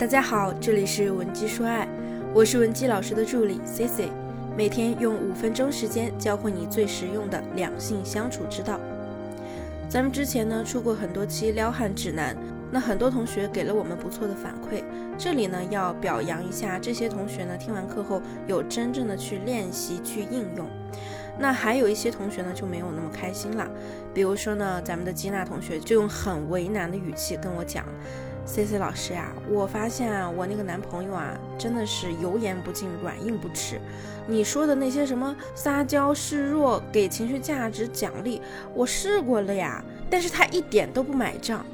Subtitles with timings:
[0.00, 1.86] 大家好，这里是文姬说爱，
[2.32, 4.10] 我是文姬老师的助理 C C，
[4.56, 8.80] 每天用五分钟时间教会你最实用的两性相处之道。
[9.90, 12.34] 咱们之前呢出过很多期撩汉指南，
[12.72, 14.82] 那很多同学给了我们不错的反馈，
[15.18, 20.66] 这里呢要表扬一下这些同学呢，听完课后有真正的去练习去应用。
[21.38, 23.68] 那还有一些同学呢就没有那么开心了，
[24.14, 27.84] 比如说呢，咱们的吉娜同学就用很为难的语气跟我讲
[28.50, 33.80] ：“C C 老师呀，我发现，我那个男朋友啊，真的是油盐不进，软硬不吃。
[34.26, 38.42] 你说的那些什么撒娇示弱、给情绪价值奖励，
[38.74, 41.64] 我试过了呀，但是他一点都不买账。”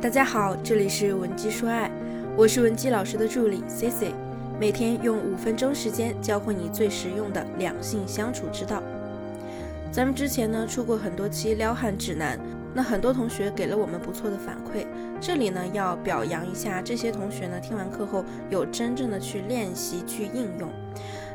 [0.00, 1.90] 大家好，这里是文姬说爱，
[2.34, 4.14] 我是文姬老师的助理 C C。
[4.58, 8.82] 每天用五分钟时间教会你最实用的两性相处之道。
[9.92, 12.38] 咱们之前呢出过很多期撩汉指南，
[12.74, 14.84] 那很多同学给了我们不错的反馈，
[15.20, 20.68] 这里呢要表扬一下这些同学呢，听完课后有真正的去练习去应用。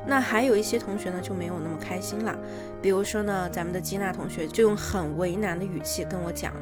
[0.06, 2.38] 那还有一些同学呢就没有那么开心了，
[2.82, 6.54] 比如说呢，咱们的吉娜同学就用很为难的语气跟我讲。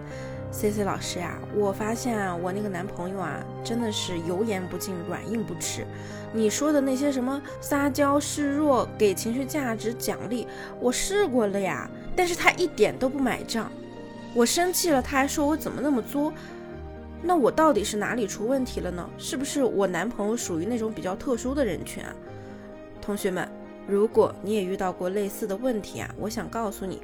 [0.50, 5.86] C C 老师呀，我发现啊，我那个男朋友啊，真的是油盐不进，软硬不吃。
[6.32, 10.48] 你说的那些什么撒娇示弱、给情绪价值奖励，
[10.80, 13.70] 我试过了呀，但是他一点都不买账。
[14.38, 16.32] 我生气了，他还说我怎么那么作。
[17.24, 19.10] 那我到底是哪里出问题了呢？
[19.18, 22.14] 是不是我男朋友属于那种比较特殊的人群啊？
[23.02, 23.50] 同学们，
[23.88, 27.02] 如果你也遇到过类似的问题啊，我想告诉你。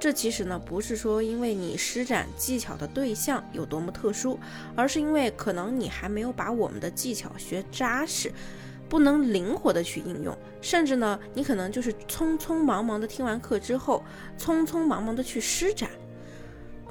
[0.00, 4.36] 这其实呢，不是说因为你施展技巧的对象有多么特殊，
[4.74, 8.32] 而是因为可能你还没有把我们的技巧学扎实，
[8.88, 14.02] 不能灵活的去应用，甚至呢，你可能就是匆匆忙忙的听完课之后，
[14.36, 15.88] 匆匆忙忙的去施展。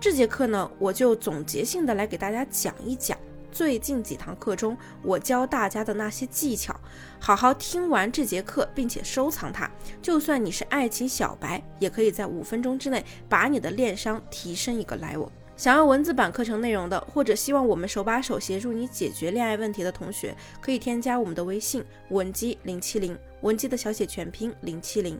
[0.02, 3.16] 这节课呢，我就总结性的来给大家讲一讲。
[3.52, 6.75] 最近几堂课中，我教大家的那些技巧，
[7.19, 9.69] 好好听完这节课，并且收藏它。
[10.02, 15.30] 就算你是爱情小白，也可以在五分钟之内把你的恋商提升一个 level。
[15.55, 25.19] 想要文字版课程内容的，或者希望我们手把手协助你解决恋爱问题的同学，可以添加我们的微信文姬零七零，文姬的小写全拼零七零。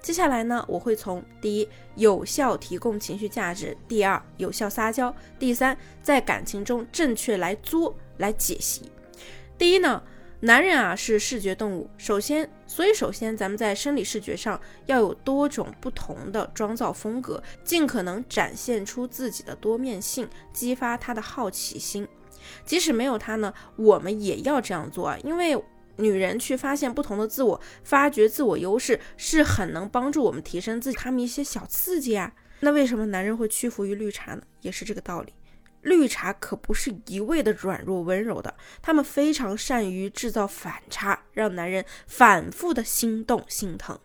[0.00, 8.90] 接下来呢，我会从第一，有效提供情绪价值；第二，有效撒娇；第三，在感情中正确来作来解析。
[9.58, 10.02] 第一呢。
[10.40, 22.06] 男人啊是视觉动物，首先，所以首先咱们在生理视觉上要有多种不同的妆造风格，尽可能展现出自己的多面性，激发他的好奇心。
[22.66, 25.56] 即使没有他呢，我们也要这样做啊，因为
[25.96, 32.32] 女人去发现不同的自我，发掘自我优势，是很能帮助我们提升自己他们一些小刺激啊。
[32.60, 34.42] 那为什么男人会屈服于绿茶呢？
[34.62, 35.32] 也是这个道理。
[35.82, 38.52] 绿茶可不是一味的软弱温柔的，
[38.82, 43.96] 他们非常善于制造反差，让男人反复的心动心疼。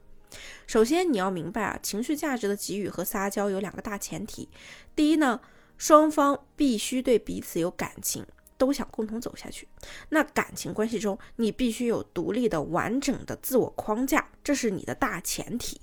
[0.68, 4.48] 首先你要明白啊，情绪价值的给予和撒娇有两个大前提。
[4.96, 5.42] 第一呢，
[5.78, 8.24] 双方必须对彼此有感情，
[8.62, 9.68] 都想共同走下去。
[10.10, 15.82] 那感情关系中，你必须有独立的完整的自我框架，这是你的大前提。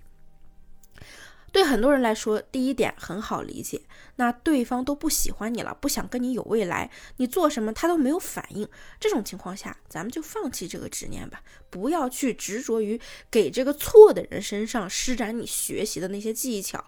[1.50, 3.80] 对很多人来说，第一点很好理解，
[4.14, 8.68] 那对方都不喜欢你了，不想跟你有未来，你做什么他都没有反应。
[9.00, 16.84] 这种情况下，咱们就放弃这个执念吧，不要去执着于给这个错的人身上施展你学习的那些技巧。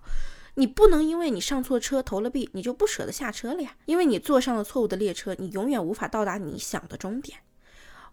[0.60, 3.75] 你不能因为你上错车投了币，你就不舍得下车了呀。
[3.87, 7.38] 因为你坐上了错误的列车，你永远无法到达你想的终点。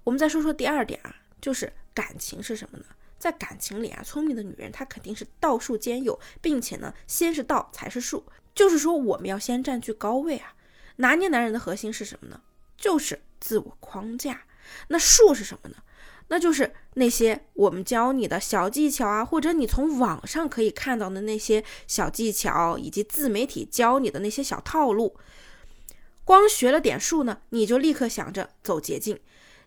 [0.05, 2.85] 我们再说说第二点啊，就是感情是什么呢？
[3.19, 8.25] 在感情里啊，聪明的女人她肯定是道术兼有，并且呢，先是道才是术，
[8.55, 10.55] 就是说我们要先占据高位啊。
[10.95, 12.39] 拿捏男人的核心是什么呢？
[12.77, 14.43] 就是自我框架。
[14.87, 15.75] 那术是什么呢？
[16.29, 25.15] 那就是那些我们教你的小技巧啊，或者你从网上可以看到的那些小技巧，以及自媒体教你的那些小套路。
[26.25, 29.17] 光学了点术呢，你就立刻想着走捷径，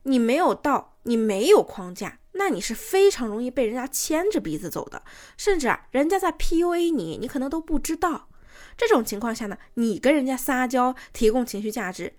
[0.03, 2.19] 你没有道，你没有框架。
[2.33, 5.03] 那你是非常容易被人家牵着鼻子走的，
[5.37, 8.29] 甚至啊，人家在 PUA 你，你可能都不知道。
[8.77, 12.15] 这种情况下呢，你跟人家撒娇，提供情绪价值，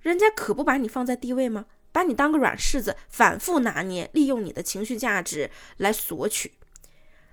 [0.00, 1.66] 人家可不把你放在低位吗？
[1.98, 6.52] 把你当个软柿子，反复拿捏，利用你的情绪价值来索取。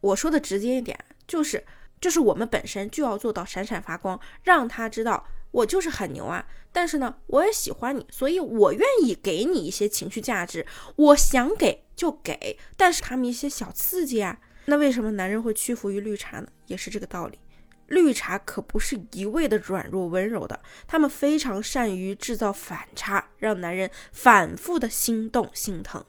[0.02, 0.98] 我说的直接一点，
[1.28, 1.64] 就是，
[2.02, 5.28] 就是我们本身就要做到闪闪发光，让他知道。
[5.52, 10.66] 我就是很牛啊，但是呢，我也喜欢你，所以我愿意给你一些情绪价值，
[10.96, 16.48] 我想给就给，但是他们一些小刺激啊，那为什么男人会屈服于绿茶呢？
[16.66, 17.38] 也是这个道理。
[17.88, 26.04] 绿茶可不是一味的软弱温柔的，他们非常善于制造反差，让男人反复的心动心疼。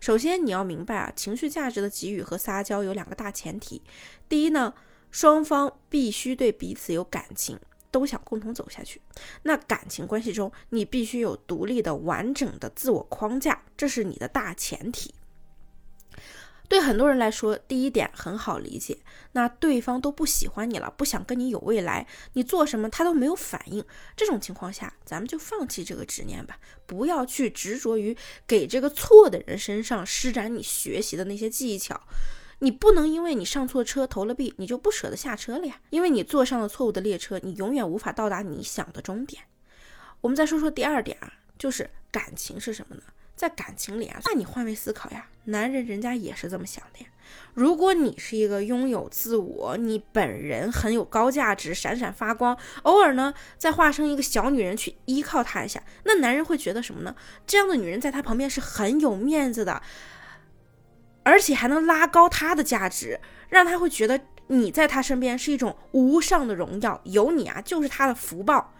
[0.00, 3.82] 首先，你要明白啊，情绪价值的给予和撒娇有两个大前提。
[4.28, 4.74] 第一呢，
[5.10, 7.58] 双方必须对彼此有感情，
[7.90, 9.00] 都想共同走下去。
[9.42, 15.14] 那感情关系中，你必须有独立的、完整的自我框架，这是你的大前提。
[16.68, 18.98] 对很多人来说，第一点很好理解，
[19.32, 23.82] 那对方都不喜欢你了，不想跟你有未来，你做什么他都没有反应。
[24.14, 28.14] 这种情况下，咱们就放弃这个执念吧，不要去执着于
[28.46, 31.98] 给这个错的人身上施展你学习的那些技巧。
[32.60, 35.80] 你不能因为你上错车投了币，你就不舍得下车了呀？
[35.90, 39.44] 因为你坐上了错误的列车，你永远无法到达你想的终点。
[40.20, 43.02] 我们再说说第二点啊，就是感情是什么呢？
[43.38, 47.06] 在感情里啊，那你换位思考呀，男人人家也是这么想的呀。
[47.54, 57.14] 如果你是一个拥有自我，你本人很有高价值，闪闪发光，偶尔呢再化身一个小女人去依靠他一下，那男人会觉得什么呢？
[57.46, 59.80] 这样的女人在他旁边是很有面子的，
[61.22, 68.74] 而且还能拉高他的价值，让他会觉得你在他身边是一种无上的荣耀，有你啊就是他的福报。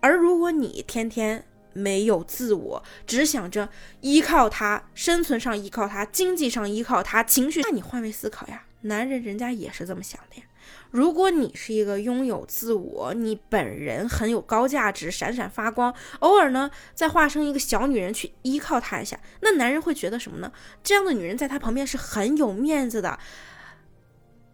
[0.00, 3.68] 而如果你天天，没有自我，只想着
[4.00, 7.60] 依靠他，生存上依靠他，经济上依靠他，情绪……
[7.62, 10.42] 那你换位思考呀，男人人家也是这么想的呀。
[10.90, 20.50] 如果你是一个拥有自我，你本人很有高价值，闪闪发光，偶尔呢再化身一个小女人去依靠他一下，那男人会觉得什么呢？
[20.82, 23.18] 这样的女人在他旁边是很有面子的，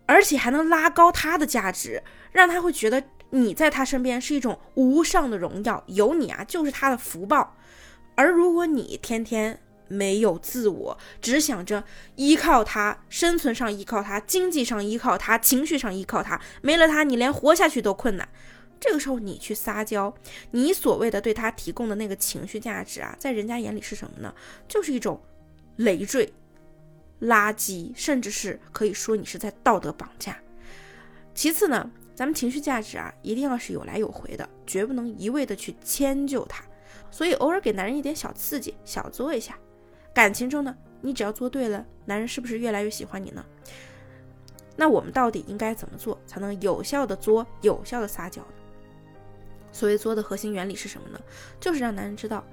[0.06, 2.02] 而且还能拉高他的价值，
[2.32, 3.04] 让他会觉得。
[3.34, 7.56] 你在他身边是一种无上的荣耀，有你啊就是他的福报。
[8.14, 9.58] 而如果你天天
[9.88, 11.82] 没有自我，只想着
[12.16, 18.28] 依靠他，生存上依靠他，经济上依靠他，情绪上依靠他，没了他你连活下去都困难。
[18.78, 20.14] 这个时候你去撒娇，
[20.50, 24.34] 你所谓的对他提供的那个情绪价值啊，在人家眼里是什么呢？
[24.68, 25.18] 就是一种
[25.76, 26.30] 累赘、
[27.22, 30.36] 垃圾，甚至是可以说你是在道德绑架。
[31.34, 31.90] 其次呢？
[32.14, 36.64] 咱们情绪价值啊，一定要是有来有回的，绝不能一味的去迁就他。
[37.10, 39.58] 所以偶尔给男人一点小刺激，小作一下。
[40.14, 43.44] 感情中呢，你只要做对了，男人是不是越来越喜欢你呢？
[44.76, 48.48] 那我们到底应该怎么做才能有效的作，有效的撒娇呢？
[49.72, 51.18] 所谓作的核心原理是什么呢？
[51.58, 52.44] 就是让男人知道。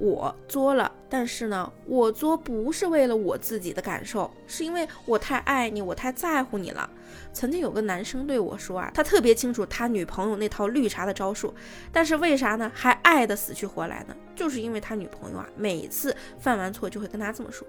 [0.00, 6.88] 我作了，但是呢，我作不是为了我自己的感受，是因为我太爱你，我太在乎你了。
[7.34, 11.54] 曾经有个男生对我说啊，他特别清楚他女朋友那套绿茶的招数，
[11.92, 12.72] 但是为啥呢？
[12.74, 14.16] 还爱的死去活来呢？
[14.34, 17.68] 就是因为他女朋友啊，每次犯完错就会跟他这么说：“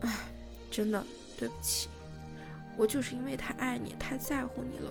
[0.00, 0.10] 哎，
[0.70, 1.04] 真的
[1.38, 1.88] 对不起，
[2.78, 4.90] 我就是因为太爱你，太在乎你了，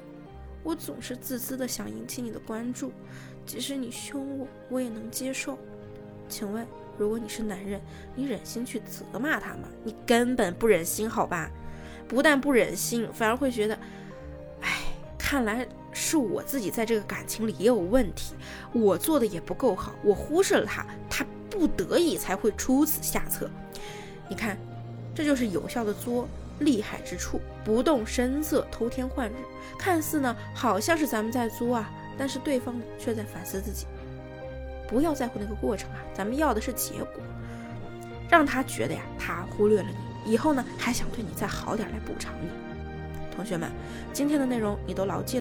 [0.64, 2.92] 我总是自私的想引起你的关注，
[3.44, 5.58] 即使你凶我，我也能接受。”
[6.34, 6.66] 请问，
[6.98, 7.80] 如果你是男人，
[8.16, 9.68] 你忍心去责骂他吗？
[9.84, 11.48] 你根本不忍心，好吧？
[12.08, 13.78] 不但不忍心，反而会觉得，
[14.62, 14.80] 哎，
[15.16, 18.34] 看来是我自己在这个感情里也有问题，
[18.72, 23.48] 我做的也不够好，我忽视了他，他不得已才会出此下策。
[24.28, 24.58] 你看，
[25.14, 26.28] 这就是有效的作
[26.60, 29.36] 厉害之处，不动声色，偷天换日，
[29.78, 33.86] 看似呢好像是咱们在作啊，但是对方却在反思自己。
[34.94, 37.24] 不要在乎那个过程啊，咱们要的是结果，
[38.30, 39.90] 让他觉得呀，他忽略了
[40.24, 42.48] 你，以后呢还想对你再好点来补偿你。
[43.36, 43.72] 同学们，
[44.14, 45.32] 今天的内容你都牢记。